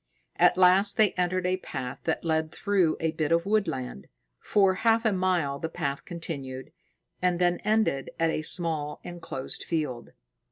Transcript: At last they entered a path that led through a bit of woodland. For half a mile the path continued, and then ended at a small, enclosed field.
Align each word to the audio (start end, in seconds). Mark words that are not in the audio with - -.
At 0.37 0.57
last 0.57 0.97
they 0.97 1.11
entered 1.11 1.45
a 1.45 1.57
path 1.57 1.99
that 2.05 2.25
led 2.25 2.51
through 2.51 2.97
a 2.99 3.11
bit 3.11 3.31
of 3.31 3.45
woodland. 3.45 4.07
For 4.39 4.73
half 4.73 5.05
a 5.05 5.13
mile 5.13 5.59
the 5.59 5.69
path 5.69 6.05
continued, 6.05 6.71
and 7.21 7.37
then 7.37 7.59
ended 7.59 8.09
at 8.19 8.31
a 8.31 8.41
small, 8.41 8.99
enclosed 9.03 9.63
field. 9.63 10.09